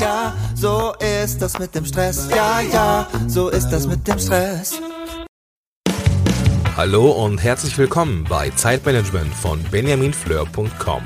[0.00, 2.28] ja, so ist das mit dem Stress.
[2.30, 4.80] Ja, ja, so ist das mit dem Stress.
[6.76, 11.02] Hallo und herzlich willkommen bei Zeitmanagement von benjaminfleur.com.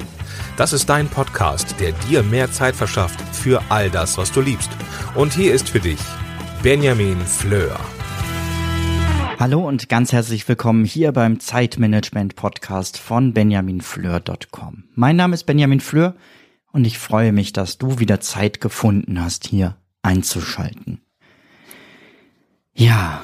[0.57, 4.71] Das ist dein Podcast, der dir mehr Zeit verschafft für all das, was du liebst.
[5.15, 6.01] Und hier ist für dich
[6.63, 7.79] Benjamin Fleur.
[9.39, 14.85] Hallo und ganz herzlich willkommen hier beim Zeitmanagement Podcast von benjaminfleur.com.
[14.95, 16.15] Mein Name ist Benjamin Fleur
[16.73, 21.01] und ich freue mich, dass du wieder Zeit gefunden hast, hier einzuschalten.
[22.73, 23.23] Ja,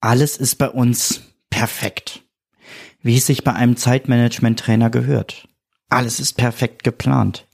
[0.00, 2.22] alles ist bei uns perfekt,
[3.00, 5.48] wie es sich bei einem Zeitmanagement-Trainer gehört.
[5.88, 7.46] Alles ist perfekt geplant.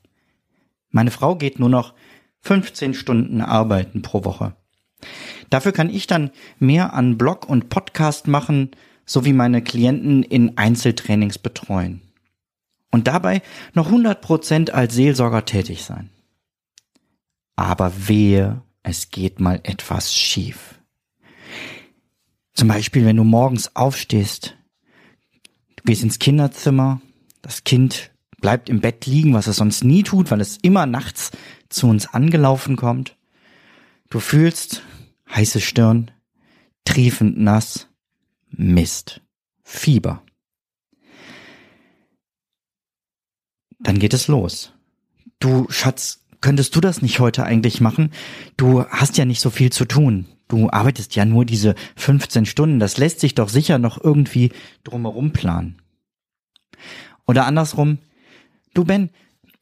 [0.90, 1.94] Meine Frau geht nur noch
[2.41, 4.55] 15 Stunden arbeiten pro Woche.
[5.50, 8.70] Dafür kann ich dann mehr an Blog und Podcast machen,
[9.05, 12.02] sowie meine Klienten in Einzeltrainings betreuen.
[12.91, 13.42] Und dabei
[13.74, 16.10] noch 100 Prozent als Seelsorger tätig sein.
[17.56, 20.80] Aber wehe, es geht mal etwas schief.
[22.55, 24.56] Zum Beispiel, wenn du morgens aufstehst,
[25.77, 27.00] du gehst ins Kinderzimmer,
[27.42, 31.30] das Kind bleibt im Bett liegen, was es sonst nie tut, weil es immer nachts
[31.69, 33.17] zu uns angelaufen kommt.
[34.11, 34.83] Du fühlst
[35.30, 36.11] heiße Stirn,
[36.84, 37.89] triefend nass,
[38.50, 39.20] Mist,
[39.62, 40.23] Fieber.
[43.78, 44.72] Dann geht es los.
[45.38, 48.12] Du Schatz, könntest du das nicht heute eigentlich machen?
[48.56, 50.26] Du hast ja nicht so viel zu tun.
[50.48, 52.80] Du arbeitest ja nur diese 15 Stunden.
[52.80, 54.50] Das lässt sich doch sicher noch irgendwie
[54.84, 55.76] drumherum planen.
[57.26, 57.98] Oder andersrum,
[58.74, 59.10] Du Ben,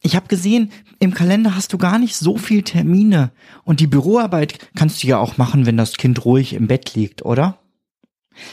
[0.02, 3.30] ich habe gesehen, im Kalender hast du gar nicht so viel Termine
[3.64, 7.24] und die Büroarbeit kannst du ja auch machen, wenn das Kind ruhig im Bett liegt,
[7.24, 7.58] oder?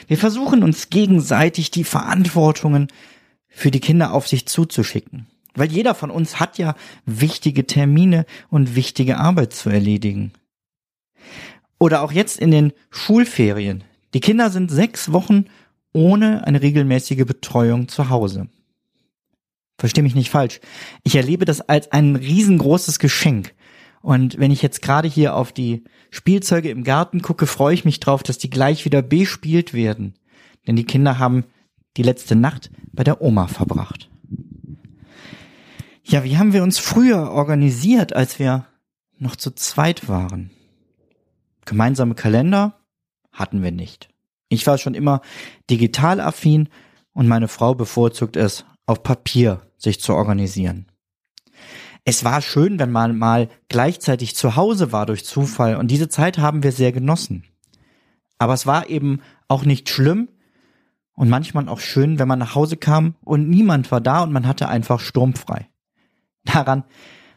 [0.08, 2.88] Wir versuchen uns gegenseitig die Verantwortungen
[3.50, 8.76] für die Kinder auf sich zuzuschicken, weil jeder von uns hat ja wichtige Termine und
[8.76, 10.32] wichtige Arbeit zu erledigen.
[11.80, 13.84] Oder auch jetzt in den Schulferien.
[14.14, 15.46] Die Kinder sind sechs Wochen
[15.92, 18.48] ohne eine regelmäßige Betreuung zu Hause.
[19.78, 20.60] Versteh mich nicht falsch.
[21.04, 23.54] Ich erlebe das als ein riesengroßes Geschenk.
[24.02, 28.00] Und wenn ich jetzt gerade hier auf die Spielzeuge im Garten gucke, freue ich mich
[28.00, 30.14] drauf, dass die gleich wieder bespielt werden.
[30.68, 31.46] Denn die Kinder haben
[31.98, 34.10] die letzte Nacht bei der Oma verbracht.
[36.06, 38.66] Ja, wie haben wir uns früher organisiert, als wir
[39.18, 40.52] noch zu zweit waren?
[41.66, 42.80] Gemeinsame Kalender
[43.32, 44.10] hatten wir nicht.
[44.50, 45.22] Ich war schon immer
[45.70, 46.68] digital affin
[47.14, 50.88] und meine Frau bevorzugt es, auf Papier sich zu organisieren.
[52.04, 56.38] Es war schön, wenn man mal gleichzeitig zu Hause war durch Zufall und diese Zeit
[56.38, 57.46] haben wir sehr genossen.
[58.38, 60.28] Aber es war eben auch nicht schlimm
[61.14, 64.46] und manchmal auch schön, wenn man nach Hause kam und niemand war da und man
[64.46, 65.70] hatte einfach sturmfrei.
[66.44, 66.84] Daran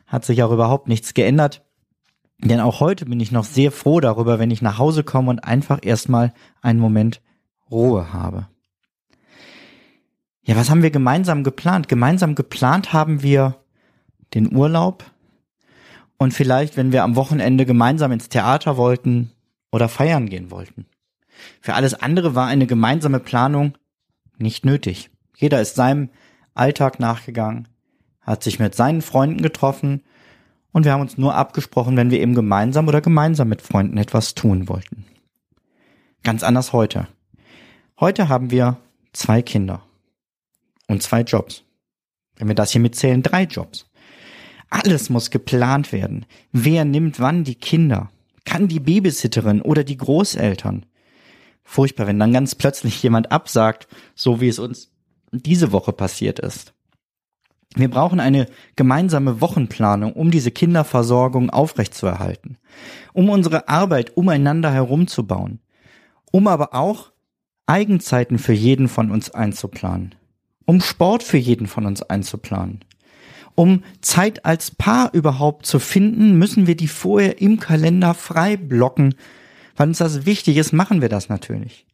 [0.07, 1.65] hat sich auch überhaupt nichts geändert,
[2.39, 5.41] denn auch heute bin ich noch sehr froh darüber, wenn ich nach Hause komme und
[5.41, 7.23] einfach erstmal einen Moment
[7.71, 8.49] Ruhe habe.
[10.43, 11.89] Ja, was haben wir gemeinsam geplant?
[11.89, 13.57] Gemeinsam geplant haben wir
[14.35, 15.05] den Urlaub
[16.19, 19.33] und vielleicht, wenn wir am Wochenende gemeinsam ins Theater wollten
[19.73, 20.87] oder feiern gehen wollten.
[21.61, 23.77] Für alles andere war eine gemeinsame Planung
[24.39, 25.11] nicht nötig.
[25.37, 26.11] Jeder ist seinem
[26.55, 27.69] Alltag nachgegangen,
[28.27, 30.03] hat sich mit seinen Freunden getroffen
[30.73, 34.35] und wir haben uns nur abgesprochen, wenn wir eben gemeinsam oder gemeinsam mit Freunden etwas
[34.35, 35.07] tun wollten.
[36.23, 37.09] Ganz anders heute.
[37.99, 38.77] Heute haben wir
[39.13, 39.83] zwei Kinder
[40.89, 41.63] und zwei Jobs.
[42.37, 43.87] Wenn wir das hier mitzählen, drei Jobs.
[44.69, 46.27] Alles muss geplant werden.
[46.53, 48.11] Wer nimmt wann die Kinder?
[48.45, 50.85] Kann die Babysitterin oder die Großeltern?
[51.63, 54.93] Furchtbar, wenn dann ganz plötzlich jemand absagt, so wie es uns
[55.33, 56.76] diese Woche passiert ist.
[57.77, 62.59] Wir brauchen eine gemeinsame Wochenplanung, um diese Kinderversorgung aufrechtzuerhalten,
[63.13, 65.61] um unsere Arbeit umeinander herumzubauen,
[66.33, 67.13] um aber auch
[67.67, 70.15] Eigenzeiten für jeden von uns einzuplanen
[70.67, 72.81] um Sport für jeden von uns einzuplanen.
[73.55, 79.15] Um Zeit als Paar überhaupt zu finden, müssen wir die vorher im Kalender frei blocken.
[79.77, 81.87] Weil uns das wichtig ist, machen wir das natürlich.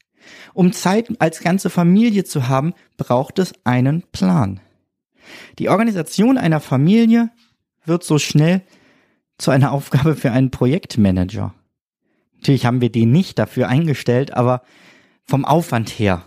[0.54, 4.60] Um Zeit als ganze Familie zu haben, braucht es einen Plan.
[5.58, 7.30] Die Organisation einer Familie
[7.84, 8.62] wird so schnell
[9.38, 11.54] zu einer Aufgabe für einen Projektmanager.
[12.36, 14.62] Natürlich haben wir den nicht dafür eingestellt, aber
[15.24, 16.24] vom Aufwand her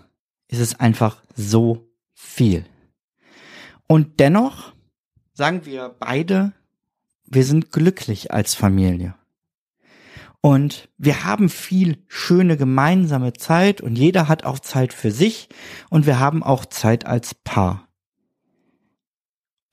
[0.48, 2.66] ist es einfach so viel.
[3.88, 4.74] Und dennoch
[5.34, 6.54] sagen wir beide,
[7.26, 9.16] wir sind glücklich als Familie.
[10.42, 15.50] Und wir haben viel schöne gemeinsame Zeit und jeder hat auch Zeit für sich
[15.90, 17.85] und wir haben auch Zeit als Paar.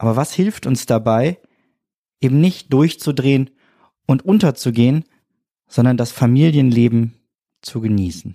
[0.02, 1.38] Aber was hilft uns dabei,
[2.20, 3.50] eben nicht durchzudrehen
[4.04, 5.04] und unterzugehen,
[5.68, 7.14] sondern das Familienleben
[7.60, 8.34] zu genießen.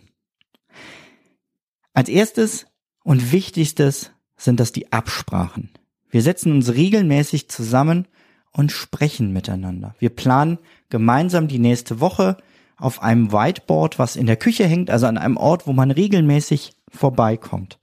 [1.93, 2.67] Als erstes
[3.03, 5.71] und wichtigstes sind das die Absprachen.
[6.09, 8.07] Wir setzen uns regelmäßig zusammen
[8.53, 9.93] und sprechen miteinander.
[9.99, 12.37] Wir planen gemeinsam die nächste Woche
[12.77, 16.71] auf einem Whiteboard, was in der Küche hängt, also an einem Ort, wo man regelmäßig
[16.87, 17.77] vorbeikommt.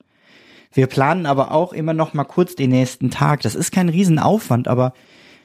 [0.75, 3.43] Wir planen aber auch immer noch mal kurz den nächsten Tag.
[3.43, 4.93] Das ist kein Riesenaufwand, aber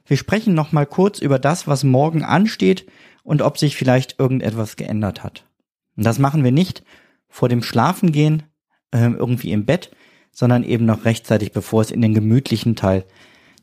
[0.06, 2.88] wir sprechen noch mal kurz über das, was morgen ansteht
[3.24, 5.46] und ob sich vielleicht irgendetwas geändert hat.
[5.96, 6.84] Und das machen wir nicht
[7.28, 8.44] vor dem Schlafengehen
[8.92, 9.92] äh, irgendwie im Bett,
[10.32, 13.06] sondern eben noch rechtzeitig, bevor es in den gemütlichen Teil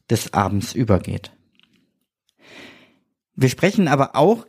[0.08, 1.32] des Abends übergeht.
[3.34, 4.46] Wir sprechen aber auch,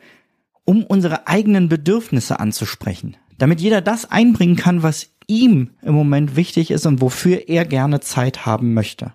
[0.65, 6.71] um unsere eigenen Bedürfnisse anzusprechen, damit jeder das einbringen kann, was ihm im Moment wichtig
[6.71, 9.13] ist und wofür er gerne Zeit haben möchte.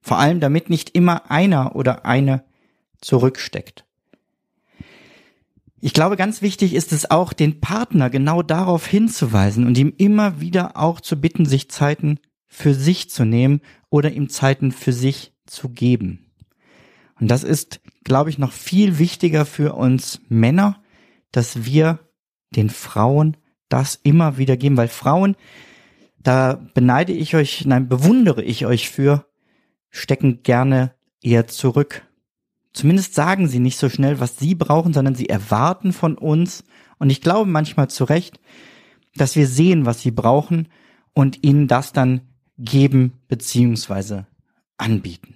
[0.00, 2.44] Vor allem damit nicht immer einer oder eine
[3.00, 3.84] zurücksteckt.
[5.80, 10.40] Ich glaube, ganz wichtig ist es auch, den Partner genau darauf hinzuweisen und ihm immer
[10.40, 13.60] wieder auch zu bitten, sich Zeiten für sich zu nehmen
[13.90, 16.30] oder ihm Zeiten für sich zu geben.
[17.20, 20.82] Und das ist, glaube ich, noch viel wichtiger für uns Männer,
[21.30, 22.00] dass wir
[22.50, 23.36] den Frauen
[23.68, 25.36] das immer wieder geben, weil Frauen,
[26.18, 29.26] da beneide ich euch, nein, bewundere ich euch für,
[29.90, 32.02] stecken gerne eher zurück.
[32.72, 36.64] Zumindest sagen sie nicht so schnell, was sie brauchen, sondern sie erwarten von uns,
[36.98, 38.40] und ich glaube manchmal zu Recht,
[39.14, 40.68] dass wir sehen, was sie brauchen
[41.12, 42.22] und ihnen das dann
[42.58, 44.26] geben beziehungsweise
[44.78, 45.34] anbieten.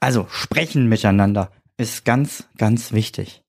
[0.00, 3.42] Also sprechen miteinander ist ganz, ganz wichtig.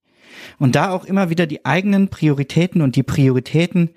[0.59, 3.91] Und da auch immer wieder die eigenen Prioritäten und die Prioritäten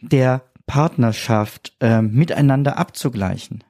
[0.00, 3.64] der Partnerschaft äh, miteinander abzugleichen.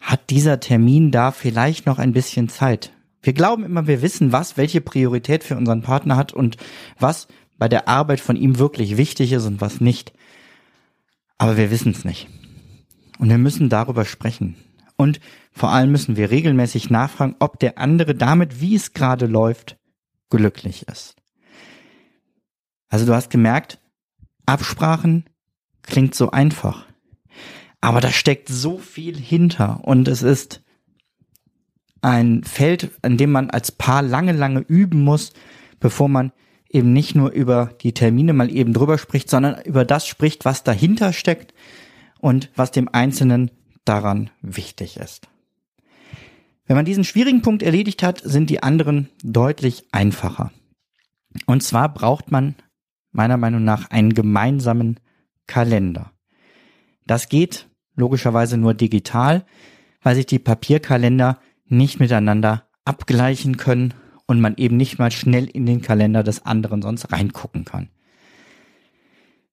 [0.00, 2.92] Hat dieser Termin da vielleicht noch ein bisschen Zeit?
[3.22, 6.56] Wir glauben immer, wir wissen, was welche Priorität für unseren Partner hat und
[6.98, 10.12] was bei der Arbeit von ihm wirklich wichtig ist und was nicht.
[11.38, 12.28] Aber wir wissen es nicht.
[13.18, 14.56] Und wir müssen darüber sprechen.
[14.96, 15.20] Und
[15.52, 19.76] vor allem müssen wir regelmäßig nachfragen, ob der andere damit, wie es gerade läuft,
[20.36, 21.14] glücklich ist.
[22.88, 23.78] Also du hast gemerkt,
[24.46, 25.26] Absprachen
[25.82, 26.86] klingt so einfach.
[27.80, 30.62] Aber da steckt so viel hinter und es ist
[32.00, 35.32] ein Feld, an dem man als Paar lange, lange üben muss,
[35.80, 36.32] bevor man
[36.68, 40.64] eben nicht nur über die Termine mal eben drüber spricht, sondern über das spricht, was
[40.64, 41.52] dahinter steckt
[42.20, 43.50] und was dem Einzelnen
[43.84, 45.28] daran wichtig ist.
[46.66, 50.52] Wenn man diesen schwierigen Punkt erledigt hat, sind die anderen deutlich einfacher.
[51.46, 52.54] Und zwar braucht man
[53.10, 55.00] meiner Meinung nach einen gemeinsamen
[55.46, 56.12] Kalender.
[57.06, 59.44] Das geht logischerweise nur digital,
[60.02, 63.94] weil sich die Papierkalender nicht miteinander abgleichen können
[64.26, 67.88] und man eben nicht mal schnell in den Kalender des anderen sonst reingucken kann.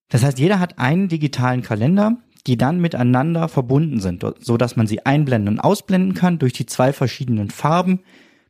[0.10, 4.88] Das heißt, jeder hat einen digitalen Kalender, die dann miteinander verbunden sind, so dass man
[4.88, 6.40] sie einblenden und ausblenden kann.
[6.40, 8.00] Durch die zwei verschiedenen Farben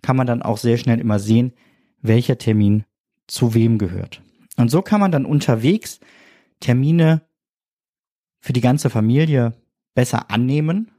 [0.02, 1.54] kann man dann auch sehr schnell immer sehen,
[2.02, 2.86] welcher Termin
[3.28, 4.22] zu wem gehört.
[4.58, 6.00] Und so kann man dann unterwegs
[6.60, 7.22] Termine
[8.40, 9.54] für die ganze Familie
[9.96, 10.92] besser annehmen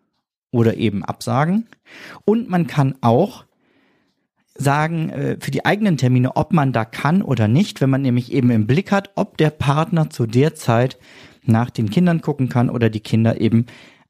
[0.50, 1.69] oder eben absagen.
[2.25, 3.44] Und man kann auch
[4.54, 8.32] sagen, äh, für die eigenen Termine, ob man da kann oder nicht, wenn man nämlich
[8.32, 10.99] eben im Blick hat, ob der Partner zu der Zeit
[11.50, 13.66] nach den Kindern gucken kann oder die Kinder eben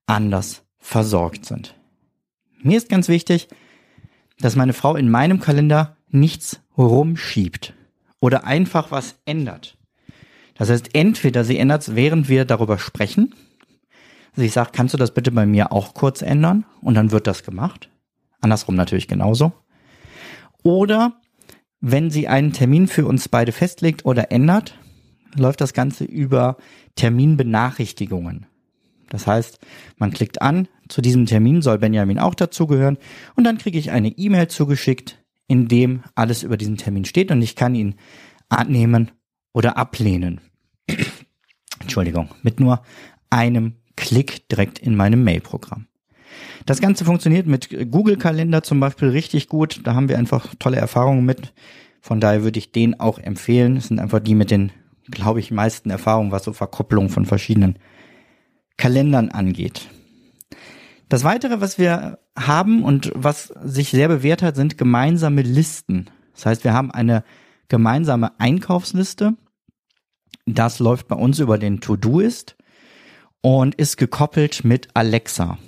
[0.07, 1.75] anders versorgt sind.
[2.63, 3.49] Mir ist ganz wichtig,
[4.39, 7.75] dass meine Frau in meinem Kalender nichts rumschiebt
[8.21, 9.77] oder einfach was ändert.
[10.55, 13.35] Das heißt, entweder sie ändert es, während wir darüber sprechen.
[14.37, 16.65] Also sage, kannst du das bitte bei mir auch kurz ändern?
[16.83, 17.89] Und dann wird das gemacht.
[18.41, 19.53] Andersrum natürlich genauso.
[20.63, 21.21] Oder
[21.81, 24.75] wenn sie einen Termin für uns beide festlegt oder ändert,
[25.37, 26.57] läuft das Ganze über
[26.97, 28.47] Terminbenachrichtigungen.
[29.09, 29.59] Das heißt,
[29.99, 32.99] man klickt an, zu diesem Termin soll Benjamin auch dazugehören
[33.35, 37.43] und dann kriege ich eine E-Mail zugeschickt, in dem alles über diesen Termin steht und
[37.43, 37.97] ich kann ihn
[38.49, 39.11] annehmen
[39.53, 40.41] oder ablehnen.
[41.81, 42.83] Entschuldigung, mit nur
[43.31, 45.87] einem Klick direkt in meinem Mail-Programm.
[46.67, 49.81] Das Ganze funktioniert mit Google Kalender zum Beispiel richtig gut.
[49.85, 51.53] Da haben wir einfach tolle Erfahrungen mit.
[52.01, 53.77] Von daher würde ich den auch empfehlen.
[53.77, 54.73] Es sind einfach die mit den,
[55.11, 57.79] glaube ich, meisten Erfahrungen, was so Verkopplung von verschiedenen
[58.77, 59.89] Kalendern angeht.
[61.09, 66.09] Das weitere, was wir haben und was sich sehr bewährt hat, sind gemeinsame Listen.
[66.35, 67.25] Das heißt, wir haben eine
[67.69, 69.35] gemeinsame Einkaufsliste.
[70.47, 72.57] Das läuft bei uns über den To-Do ist
[73.43, 75.59] und ist gekoppelt mit Alexa.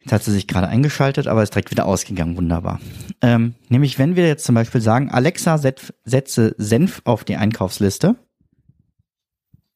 [0.00, 2.36] Jetzt hat sie sich gerade eingeschaltet, aber ist direkt wieder ausgegangen.
[2.36, 2.80] Wunderbar.
[3.20, 8.16] Ähm, nämlich, wenn wir jetzt zum Beispiel sagen, Alexa, setze Senf auf die Einkaufsliste.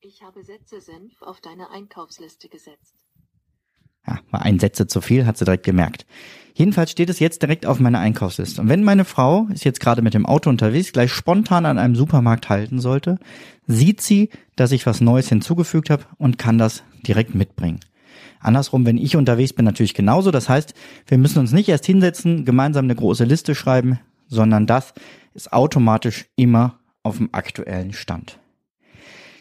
[0.01, 2.95] Ich habe Setze Senf auf deine Einkaufsliste gesetzt.
[4.07, 6.07] Ja, war ein Sätze zu viel, hat sie direkt gemerkt.
[6.55, 8.61] Jedenfalls steht es jetzt direkt auf meiner Einkaufsliste.
[8.61, 11.97] Und wenn meine Frau ist jetzt gerade mit dem Auto unterwegs, gleich spontan an einem
[11.97, 13.19] Supermarkt halten sollte,
[13.67, 17.81] sieht sie, dass ich was Neues hinzugefügt habe und kann das direkt mitbringen.
[18.41, 20.31] Andersrum, wenn ich unterwegs bin, natürlich genauso.
[20.31, 20.75] Das heißt,
[21.07, 24.95] wir müssen uns nicht erst hinsetzen, gemeinsam eine große Liste schreiben, sondern das
[25.35, 28.39] ist automatisch immer auf dem aktuellen Stand.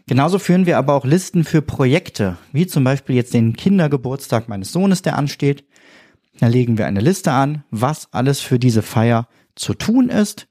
[0.05, 4.73] Genauso führen wir aber auch Listen für Projekte, wie zum Beispiel jetzt den Kindergeburtstag meines
[4.73, 5.63] Sohnes, der ansteht.
[6.39, 10.47] Da legen wir eine Liste an, was alles für diese Feier zu tun ist.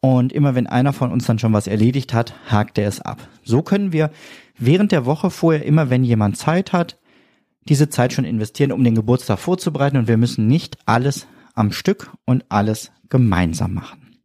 [0.00, 3.28] Und immer wenn einer von uns dann schon was erledigt hat, hakt er es ab.
[3.44, 4.10] So können wir
[4.58, 6.98] während der Woche vorher, immer wenn jemand Zeit hat,
[7.68, 9.96] diese Zeit schon investieren, um den Geburtstag vorzubereiten.
[9.96, 14.18] Und wir müssen nicht alles am Stück und alles gemeinsam machen.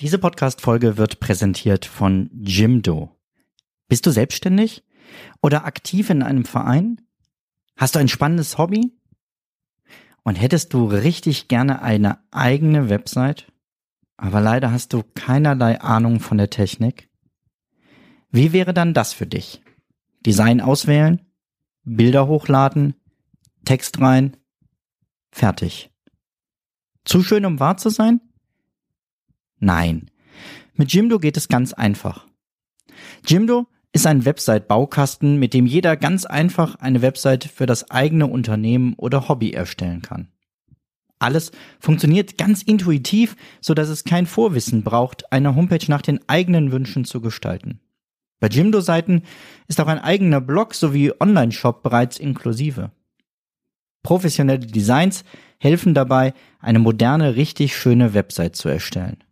[0.00, 3.16] Diese Podcast-Folge wird präsentiert von Jimdo.
[3.88, 4.84] Bist du selbstständig
[5.42, 7.00] oder aktiv in einem Verein?
[7.76, 8.96] Hast du ein spannendes Hobby?
[10.22, 13.50] Und hättest du richtig gerne eine eigene Website,
[14.16, 17.08] aber leider hast du keinerlei Ahnung von der Technik?
[18.30, 19.62] Wie wäre dann das für dich?
[20.24, 21.29] Design auswählen,
[21.84, 22.94] Bilder hochladen,
[23.64, 24.36] Text rein,
[25.30, 25.90] fertig.
[27.04, 28.20] Zu schön, um wahr zu sein?
[29.58, 30.10] Nein.
[30.74, 32.26] Mit Jimdo geht es ganz einfach.
[33.26, 38.94] Jimdo ist ein Website-Baukasten, mit dem jeder ganz einfach eine Website für das eigene Unternehmen
[38.94, 40.28] oder Hobby erstellen kann.
[41.18, 46.72] Alles funktioniert ganz intuitiv, so dass es kein Vorwissen braucht, eine Homepage nach den eigenen
[46.72, 47.80] Wünschen zu gestalten.
[48.40, 49.22] Bei Jimdo-Seiten
[49.68, 52.90] ist auch ein eigener Blog sowie Online-Shop bereits inklusive.
[54.02, 55.24] Professionelle Designs
[55.58, 59.22] helfen dabei, eine moderne, richtig schöne Website zu erstellen.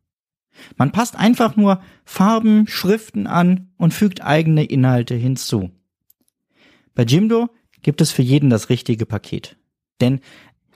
[0.77, 5.71] Man passt einfach nur Farben, Schriften an und fügt eigene Inhalte hinzu.
[6.95, 7.49] Bei Jimdo
[7.83, 9.57] gibt es für jeden das richtige Paket.
[10.01, 10.21] Denn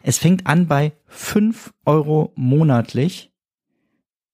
[0.02, 3.30] es fängt an bei 5 Euro monatlich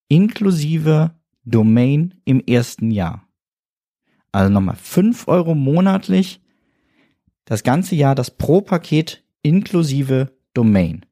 [0.08, 1.14] inklusive
[1.44, 3.27] Domain im ersten Jahr.
[4.32, 6.40] Also nochmal 5 Euro monatlich
[7.44, 11.06] das ganze Jahr das Pro-Paket inklusive Domain.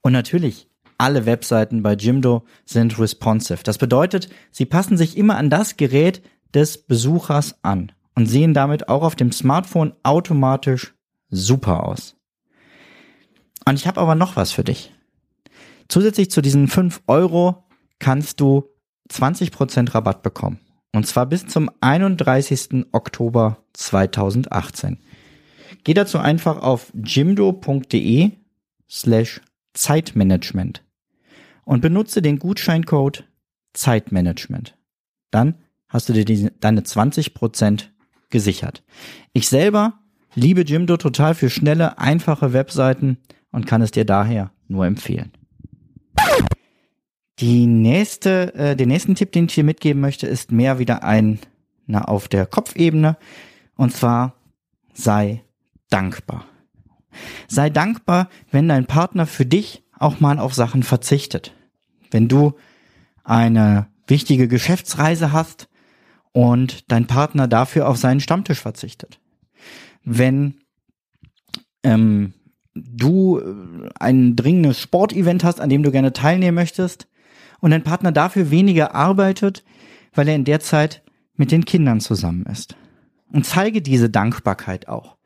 [0.00, 3.62] Und natürlich, alle Webseiten bei Jimdo sind responsive.
[3.62, 6.22] Das bedeutet, sie passen sich immer an das Gerät
[6.54, 10.94] des Besuchers an und sehen damit auch auf dem Smartphone automatisch
[11.28, 12.16] super aus.
[13.66, 14.92] Und ich habe aber noch was für dich.
[15.88, 17.64] Zusätzlich zu diesen 5 Euro
[17.98, 18.68] kannst du
[19.10, 20.60] 20% Rabatt bekommen.
[20.92, 22.86] Und zwar bis zum 31.
[22.92, 24.98] Oktober 2018.
[25.84, 28.32] Geh dazu einfach auf jimdo.de
[28.88, 29.40] slash
[29.72, 30.82] Zeitmanagement
[31.64, 33.24] und benutze den Gutscheincode
[33.72, 34.76] Zeitmanagement.
[35.30, 35.54] Dann
[35.88, 37.84] hast du dir die, deine 20%
[38.30, 38.82] gesichert.
[39.32, 40.00] Ich selber
[40.34, 43.18] liebe Jimdo total für schnelle, einfache Webseiten
[43.52, 45.32] und kann es dir daher nur empfehlen.
[47.40, 51.38] Die nächste, äh, den nächsten Tipp, den ich dir mitgeben möchte, ist mehr wieder ein
[51.86, 53.16] na, auf der Kopfebene.
[53.76, 54.34] Und zwar
[54.92, 55.42] sei
[55.88, 56.44] dankbar.
[57.48, 61.52] Sei dankbar, wenn dein Partner für dich auch mal auf Sachen verzichtet
[62.10, 62.54] wenn du
[63.24, 65.68] eine wichtige Geschäftsreise hast
[66.32, 69.20] und dein Partner dafür auf seinen Stammtisch verzichtet.
[70.04, 70.54] Wenn
[71.82, 72.34] ähm,
[72.74, 77.08] du äh, ein dringendes Sportevent hast, an dem du gerne teilnehmen möchtest
[77.60, 79.64] und dein Partner dafür weniger arbeitet,
[80.14, 81.02] weil er in der Zeit
[81.36, 82.76] mit den Kindern zusammen ist.
[83.32, 85.16] Und zeige diese Dankbarkeit auch.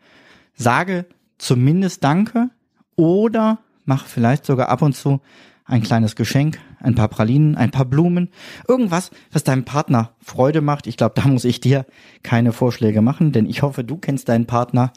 [0.55, 1.07] Sage
[1.38, 2.50] zumindest Danke
[2.97, 5.21] oder mach vielleicht sogar ab und zu
[5.64, 8.29] ein kleines Geschenk, ein paar Pralinen, ein paar Blumen,
[8.69, 10.87] irgendwas, was deinem Partner Freude macht.
[10.87, 11.87] Ich glaube, da muss ich dir
[12.23, 14.93] keine Vorschläge machen, denn ich hoffe, du kennst deinen Partner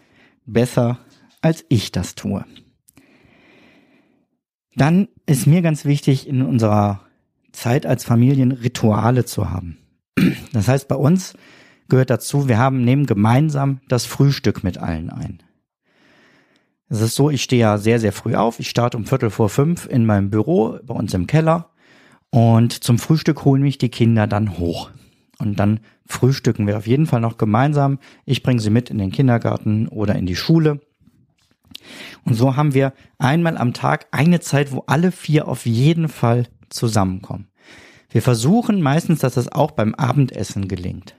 [0.45, 0.99] besser,
[1.41, 2.43] als ich das tue.
[4.75, 7.06] Dann ist mir ganz wichtig, in unserer
[7.51, 9.77] Zeit als Familien Rituale zu haben.
[10.53, 11.33] Das heißt, bei uns
[11.89, 15.43] gehört dazu, wir haben, nehmen gemeinsam das Frühstück mit allen ein.
[16.89, 18.59] Es ist so, ich stehe ja sehr, sehr früh auf.
[18.59, 21.71] Ich starte um Viertel vor fünf in meinem Büro bei uns im Keller
[22.29, 24.89] und zum Frühstück holen mich die Kinder dann hoch.
[25.39, 27.99] Und dann frühstücken wir auf jeden Fall noch gemeinsam.
[28.25, 30.79] Ich bringe sie mit in den Kindergarten oder in die Schule.
[32.23, 36.47] Und so haben wir einmal am Tag eine Zeit, wo alle vier auf jeden Fall
[36.69, 37.47] zusammenkommen.
[38.09, 41.15] Wir versuchen meistens, dass das auch beim Abendessen gelingt.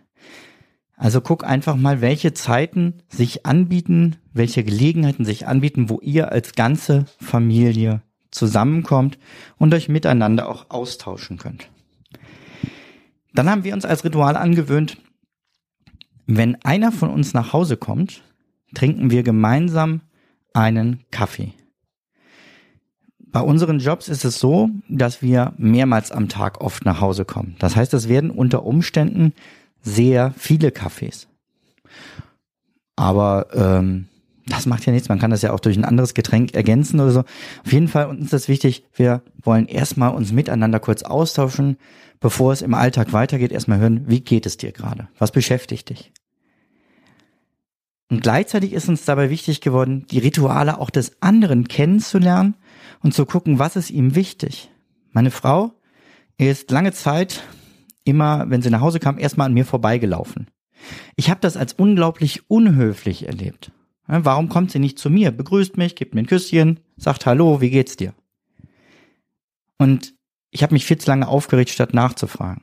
[0.97, 6.55] Also guck einfach mal, welche Zeiten sich anbieten, welche Gelegenheiten sich anbieten, wo ihr als
[6.55, 9.19] ganze Familie zusammenkommt
[9.59, 11.71] und euch miteinander auch austauschen könnt.
[13.33, 14.99] Dann haben wir uns als Ritual angewöhnt,
[16.27, 18.23] wenn einer von uns nach Hause kommt,
[18.75, 20.03] trinken wir gemeinsam
[20.53, 21.55] einen Kaffee.
[23.31, 27.57] Bei unseren Jobs ist es so, dass wir mehrmals am Tag oft nach Hause kommen.
[27.59, 29.35] Das heißt, es werden unter Umständen
[29.83, 31.29] sehr viele Kaffees.
[32.97, 34.09] Aber ähm,
[34.47, 35.09] das macht ja nichts.
[35.09, 37.21] Man kann das ja auch durch ein anderes Getränk ergänzen oder so.
[37.65, 38.85] Auf jeden Fall uns ist das wichtig.
[38.95, 41.77] Wir wollen erstmal uns miteinander kurz austauschen,
[42.21, 43.53] bevor es im Alltag weitergeht.
[43.53, 45.09] Erstmal hören, wie geht es dir gerade?
[45.19, 46.13] Was beschäftigt dich?
[48.11, 52.55] Und gleichzeitig ist uns dabei wichtig geworden, die Rituale auch des anderen kennenzulernen
[53.01, 54.71] und zu gucken, was ist ihm wichtig.
[55.13, 55.73] Meine Frau
[56.37, 57.43] ist lange Zeit
[58.05, 60.49] immer, wenn sie nach Hause kam, erstmal an mir vorbeigelaufen.
[61.17, 63.73] Ich habe das als unglaublich unhöflich erlebt.
[64.07, 67.71] Warum kommt sie nicht zu mir, begrüßt mich, gibt mir ein Küsschen, sagt Hallo, wie
[67.71, 68.15] geht's dir?
[69.77, 70.15] Und
[70.51, 72.63] ich habe mich viel zu lange aufgeregt, statt nachzufragen.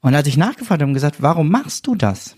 [0.00, 2.36] Und als ich nachgefragt habe und gesagt, warum machst du das?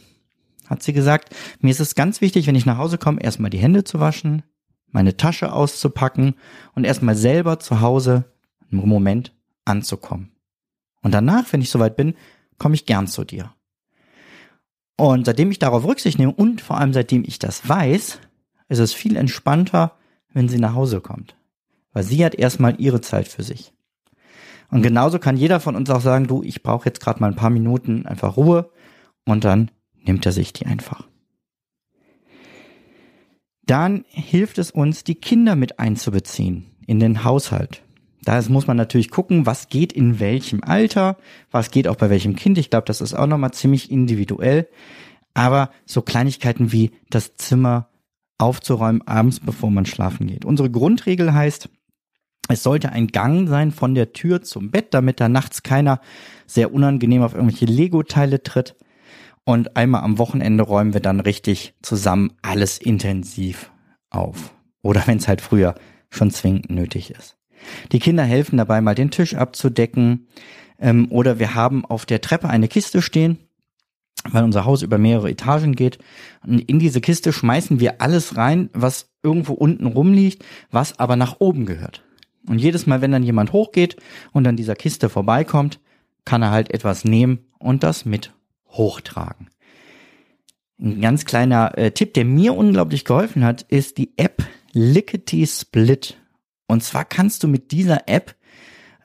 [0.67, 3.59] Hat sie gesagt, mir ist es ganz wichtig, wenn ich nach Hause komme, erstmal die
[3.59, 4.43] Hände zu waschen,
[4.91, 6.35] meine Tasche auszupacken
[6.75, 8.25] und erstmal selber zu Hause
[8.71, 10.33] einen Moment anzukommen.
[11.03, 12.15] Und danach, wenn ich soweit bin,
[12.59, 13.53] komme ich gern zu dir.
[14.97, 18.19] Und seitdem ich darauf Rücksicht nehme und vor allem seitdem ich das weiß,
[18.69, 19.93] ist es viel entspannter,
[20.33, 21.37] wenn sie nach Hause kommt.
[21.93, 23.73] Weil sie hat erstmal ihre Zeit für sich.
[24.71, 27.37] Und genauso kann jeder von uns auch sagen, du, ich brauche jetzt gerade mal ein
[27.37, 28.71] paar Minuten einfach Ruhe
[29.25, 31.08] und dann nimmt er sich die einfach.
[33.69, 37.83] Dann hilft es uns, die Kinder mit einzubeziehen in den Haushalt.
[38.23, 41.19] Da muss man natürlich gucken, was geht in welchem Alter,
[41.51, 42.57] was geht auch bei welchem Kind.
[42.57, 44.69] Ich glaube, das ist auch nochmal ziemlich individuell.
[45.35, 47.91] Aber so Kleinigkeiten wie das Zimmer
[48.39, 50.47] aufzuräumen abends, bevor man schlafen geht.
[50.47, 51.69] Unsere Grundregel heißt,
[52.49, 56.01] es sollte ein Gang sein von der Tür zum Bett, damit da nachts keiner
[56.47, 58.77] sehr unangenehm auf irgendwelche Lego-Teile tritt.
[59.49, 63.73] Und einmal am Wochenende räumen wir dann richtig zusammen alles intensiv
[64.11, 64.55] auf.
[64.83, 65.75] Oder wenn es halt früher
[66.11, 67.39] schon zwingend nötig ist.
[67.91, 70.29] Die Kinder helfen dabei, mal den Tisch abzudecken.
[70.79, 73.39] Ähm, oder wir haben auf der Treppe eine Kiste stehen,
[74.29, 75.99] weil unser Haus über mehrere Etagen geht.
[76.47, 81.37] Und in diese Kiste schmeißen wir alles rein, was irgendwo unten rumliegt, was aber nach
[81.39, 82.03] oben gehört.
[82.47, 83.97] Und jedes Mal, wenn dann jemand hochgeht
[84.31, 85.81] und an dieser Kiste vorbeikommt,
[86.27, 88.35] kann er halt etwas nehmen und das mit
[88.71, 89.49] hochtragen.
[90.81, 96.17] Ein ganz kleiner äh, Tipp, der mir unglaublich geholfen hat, ist die App Lickety Split.
[96.67, 98.37] Und zwar kannst du mit dieser App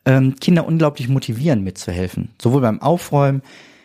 [0.06, 2.30] ähm, Kinder unglaublich motivieren, mitzuhelfen.
[2.42, 3.42] Sowohl beim Aufräumen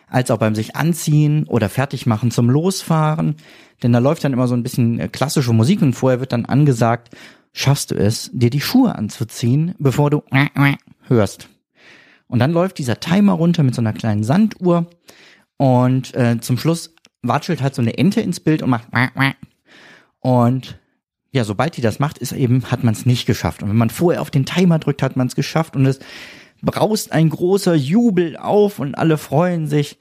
[0.07, 3.35] als auch beim sich anziehen oder fertig machen zum Losfahren.
[3.81, 6.45] Denn da läuft dann immer so ein bisschen äh, klassische Musik und vorher wird dann
[6.45, 7.15] angesagt,
[7.53, 10.23] schaffst du es, dir die Schuhe anzuziehen, bevor du
[11.07, 11.49] hörst.
[12.27, 14.87] Und dann läuft dieser Timer runter mit so einer kleinen Sanduhr
[15.59, 18.87] und äh, zum Schluss watschelt halt so eine Ente ins Bild und macht
[20.21, 20.79] und
[21.31, 23.61] ja, sobald die das macht, ist eben, hat man es nicht geschafft.
[23.61, 25.99] Und wenn man vorher auf den Timer drückt, hat man es geschafft und es
[26.61, 29.99] braust ein großer Jubel auf und alle freuen sich.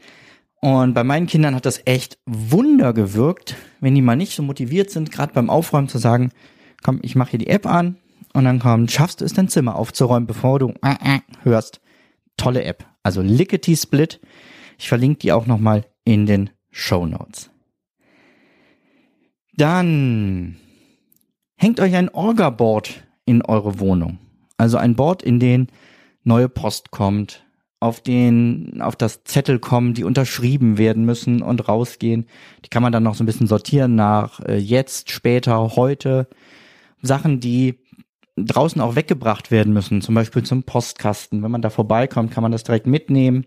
[0.61, 4.91] Und bei meinen Kindern hat das echt Wunder gewirkt, wenn die mal nicht so motiviert
[4.91, 6.31] sind, gerade beim Aufräumen zu sagen,
[6.83, 7.97] komm, ich mache hier die App an
[8.33, 11.81] und dann kommt, schaffst du es dein Zimmer aufzuräumen, bevor du äh, äh, hörst.
[12.37, 12.87] Tolle App.
[13.03, 14.21] Also Lickety Split.
[14.79, 17.51] Ich verlinke die auch nochmal in den Show Notes.
[19.55, 20.57] Dann
[21.57, 24.19] hängt euch ein Orga-Board in eure Wohnung.
[24.57, 25.67] Also ein Board, in den
[26.23, 27.45] neue Post kommt,
[27.81, 32.27] auf den, auf das Zettel kommen, die unterschrieben werden müssen und rausgehen.
[32.65, 36.29] Die kann man dann noch so ein bisschen sortieren nach äh, jetzt, später, heute.
[37.03, 37.79] Sachen, die
[38.37, 41.43] draußen auch weggebracht werden müssen, zum Beispiel zum Postkasten.
[41.43, 43.47] Wenn man da vorbeikommt, kann man das direkt mitnehmen.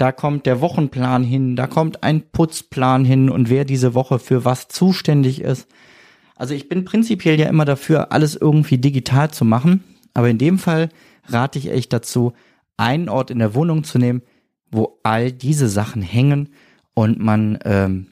[0.00, 4.46] Da kommt der Wochenplan hin, da kommt ein Putzplan hin und wer diese Woche für
[4.46, 5.68] was zuständig ist.
[6.36, 9.84] Also ich bin prinzipiell ja immer dafür, alles irgendwie digital zu machen.
[10.14, 10.88] Aber in dem Fall
[11.26, 12.32] rate ich echt dazu,
[12.78, 14.22] einen Ort in der Wohnung zu nehmen,
[14.70, 16.48] wo all diese Sachen hängen
[16.94, 18.06] und man ähm,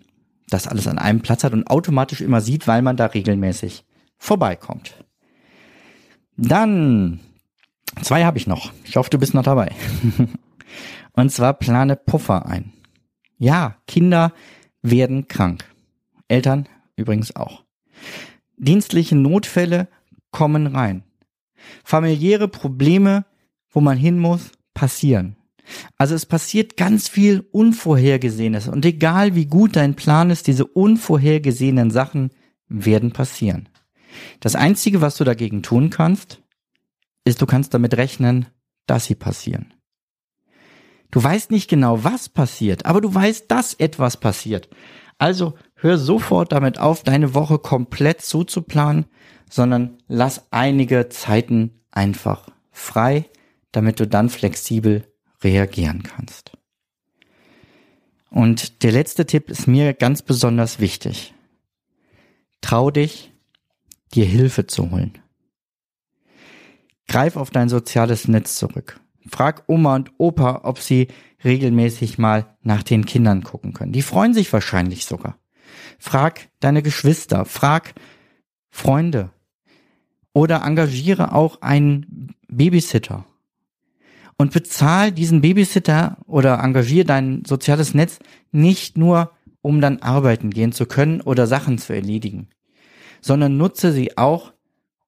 [0.51, 3.87] das alles an einem Platz hat und automatisch immer sieht, weil man da regelmäßig
[4.19, 4.93] vorbeikommt.
[6.37, 7.21] Dann
[8.03, 8.73] zwei habe ich noch.
[8.85, 9.73] Ich hoffe, du bist noch dabei.
[11.19, 12.73] und zwar plane Puffer ein.
[13.39, 14.33] Ja, Kinder
[14.83, 15.65] werden krank.
[16.29, 17.65] Eltern übrigens auch.
[18.57, 19.89] Dienstliche Notfälle
[20.31, 21.03] kommen rein.
[21.83, 23.25] Familiäre Probleme,
[23.69, 25.35] wo man hin muss, passieren.
[25.97, 31.91] Also es passiert ganz viel Unvorhergesehenes und egal wie gut dein Plan ist, diese unvorhergesehenen
[31.91, 32.31] Sachen
[32.69, 33.69] werden passieren.
[34.39, 36.45] Das Einzige, was du dagegen tun kannst,
[37.25, 38.47] ist, du kannst damit rechnen,
[38.87, 39.75] dass sie passieren.
[41.11, 44.69] Du weißt nicht genau, was passiert, aber du weißt, dass etwas passiert.
[45.17, 49.07] Also hör sofort damit auf, deine Woche komplett zuzuplanen,
[49.51, 53.25] sondern lass einige Zeiten einfach frei,
[53.73, 55.05] damit du dann flexibel
[55.43, 56.53] reagieren kannst.
[58.31, 61.35] Und der letzte Tipp ist mir ganz besonders wichtig.
[62.61, 63.33] Trau dich,
[64.13, 65.19] dir Hilfe zu holen.
[67.07, 69.01] Greif auf dein soziales Netz zurück.
[69.29, 71.09] Frag Oma und Opa, ob sie
[71.45, 73.93] regelmäßig mal nach den Kindern gucken können.
[73.93, 75.39] Die freuen sich wahrscheinlich sogar.
[75.99, 77.95] Frag deine Geschwister, frag
[78.71, 79.31] Freunde
[80.33, 83.25] oder engagiere auch einen Babysitter
[84.37, 88.19] und bezahl diesen Babysitter oder engagier dein soziales Netz
[88.53, 92.49] nicht nur, um dann arbeiten gehen zu können oder Sachen zu erledigen,
[93.21, 94.53] sondern nutze sie auch,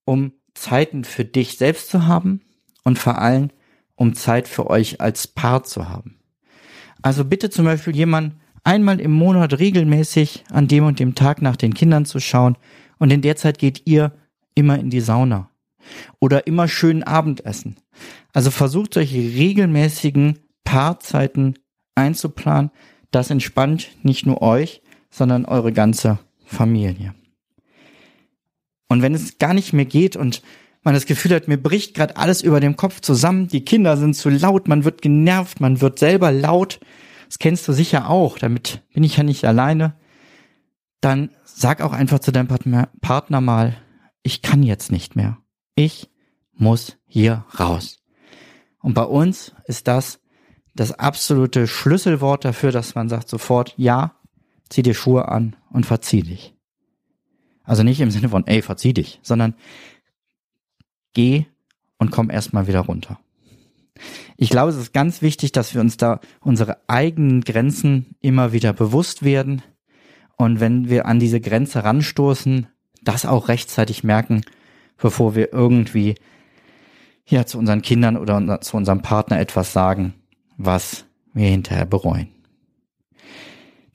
[0.04, 2.40] um Zeiten für dich selbst zu haben
[2.82, 3.50] und vor allem,
[4.00, 6.16] um Zeit für euch als Paar zu haben.
[7.02, 8.34] Also bitte zum Beispiel jemand
[8.64, 12.56] einmal im Monat regelmäßig an dem und dem Tag nach den Kindern zu schauen
[12.98, 14.12] und in der Zeit geht ihr
[14.54, 15.50] immer in die Sauna
[16.18, 17.76] oder immer schön Abendessen.
[18.32, 21.58] Also versucht solche regelmäßigen Paarzeiten
[21.94, 22.70] einzuplanen.
[23.10, 27.14] Das entspannt nicht nur euch, sondern eure ganze Familie.
[28.88, 30.42] Und wenn es gar nicht mehr geht und
[30.82, 34.14] man das Gefühl hat, mir bricht gerade alles über dem Kopf zusammen, die Kinder sind
[34.14, 36.80] zu laut, man wird genervt, man wird selber laut,
[37.26, 39.94] das kennst du sicher auch, damit bin ich ja nicht alleine,
[41.00, 43.76] dann sag auch einfach zu deinem Partner mal,
[44.22, 45.38] ich kann jetzt nicht mehr.
[45.74, 46.10] Ich
[46.52, 47.98] muss hier raus.
[48.80, 50.20] Und bei uns ist das
[50.74, 54.14] das absolute Schlüsselwort dafür, dass man sagt sofort, ja,
[54.68, 56.54] zieh dir Schuhe an und verzieh dich.
[57.64, 59.54] Also nicht im Sinne von, ey, verzieh dich, sondern
[61.14, 61.46] geh
[61.98, 63.18] und komm erstmal wieder runter.
[64.36, 68.72] Ich glaube, es ist ganz wichtig, dass wir uns da unsere eigenen Grenzen immer wieder
[68.72, 69.62] bewusst werden
[70.40, 72.66] und wenn wir an diese Grenze ranstoßen,
[73.02, 74.40] das auch rechtzeitig merken,
[74.96, 76.14] bevor wir irgendwie
[77.26, 80.14] ja zu unseren Kindern oder zu unserem Partner etwas sagen,
[80.56, 82.28] was wir hinterher bereuen.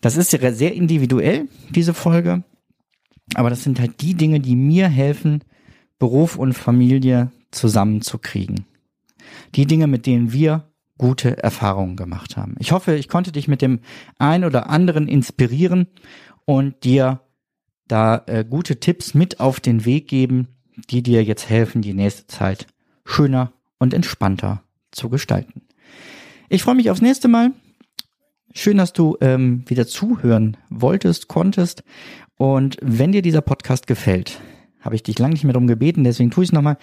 [0.02, 2.44] Das ist sehr individuell, diese Folge.
[3.34, 5.44] Aber das sind halt die Dinge, die mir helfen,
[6.00, 8.66] Beruf und Familie zusammenzukriegen.
[9.56, 12.56] Die Dinge, mit denen wir gute Erfahrungen gemacht haben.
[12.60, 13.80] Ich hoffe, ich konnte dich mit dem
[14.18, 15.88] ein oder anderen inspirieren
[16.46, 17.22] und dir
[17.88, 20.48] da äh, gute Tipps mit auf den Weg geben,
[20.90, 22.68] die dir jetzt helfen, die nächste Zeit
[23.06, 25.62] schöner und entspannter zu gestalten.
[26.50, 27.52] Ich freue mich aufs nächste Mal.
[28.54, 31.84] Schön, dass du ähm, wieder zuhören wolltest, konntest
[32.38, 34.40] und wenn dir dieser Podcast gefällt,
[34.86, 36.78] habe ich dich lange nicht mehr darum gebeten, deswegen tue ich es nochmal.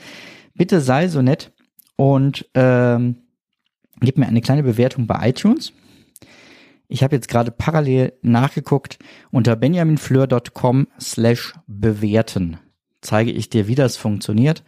[0.54, 1.52] Bitte sei so nett
[1.96, 3.16] und ähm,
[4.00, 5.72] gib mir eine kleine Bewertung bei iTunes.
[6.88, 8.98] Ich habe jetzt gerade parallel nachgeguckt
[9.30, 12.58] unter benjaminfleur.com slash bewerten.
[13.00, 14.62] Zeige ich dir, wie das funktioniert.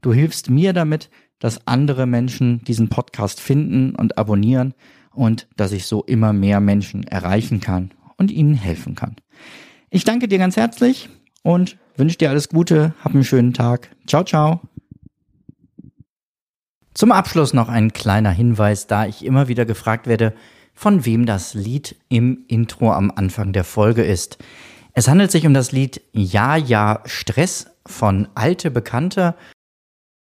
[0.00, 4.74] Du hilfst mir damit, dass andere Menschen diesen Podcast finden und abonnieren
[5.12, 9.16] und dass ich so immer mehr Menschen erreichen kann und ihnen helfen kann.
[9.90, 11.08] Ich danke dir ganz herzlich
[11.42, 12.94] und wünsche dir alles Gute.
[13.02, 13.90] Hab einen schönen Tag.
[14.06, 14.60] Ciao, ciao.
[16.94, 20.34] Zum Abschluss noch ein kleiner Hinweis, da ich immer wieder gefragt werde,
[20.74, 24.38] von wem das Lied im Intro am Anfang der Folge ist.
[24.94, 29.36] Es handelt sich um das Lied Ja, ja, Stress von Alte Bekannte